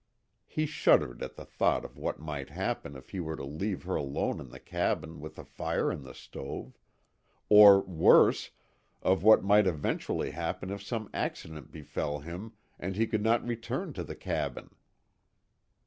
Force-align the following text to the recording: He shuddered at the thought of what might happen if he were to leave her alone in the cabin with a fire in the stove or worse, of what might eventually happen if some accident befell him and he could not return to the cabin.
He 0.47 0.65
shuddered 0.65 1.21
at 1.21 1.35
the 1.35 1.45
thought 1.45 1.85
of 1.85 1.95
what 1.95 2.17
might 2.19 2.49
happen 2.49 2.95
if 2.95 3.11
he 3.11 3.19
were 3.19 3.35
to 3.35 3.43
leave 3.43 3.83
her 3.83 3.93
alone 3.95 4.39
in 4.39 4.49
the 4.49 4.59
cabin 4.59 5.19
with 5.19 5.37
a 5.37 5.45
fire 5.45 5.91
in 5.91 6.01
the 6.01 6.15
stove 6.15 6.79
or 7.49 7.81
worse, 7.81 8.49
of 9.03 9.21
what 9.21 9.43
might 9.43 9.67
eventually 9.67 10.31
happen 10.31 10.71
if 10.71 10.81
some 10.81 11.07
accident 11.13 11.71
befell 11.71 12.17
him 12.17 12.53
and 12.79 12.95
he 12.95 13.05
could 13.05 13.21
not 13.21 13.45
return 13.47 13.93
to 13.93 14.03
the 14.03 14.15
cabin. 14.15 14.71